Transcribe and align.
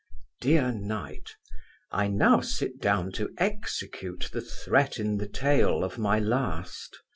DEAR 0.41 0.71
KNIGHT, 0.71 1.35
I 1.91 2.07
now 2.07 2.39
sit 2.41 2.79
down 2.81 3.11
to 3.11 3.29
execute 3.37 4.31
the 4.33 4.41
threat 4.41 4.97
in 4.97 5.17
the 5.17 5.27
tail 5.27 5.83
of 5.83 5.99
my 5.99 6.17
last. 6.17 6.97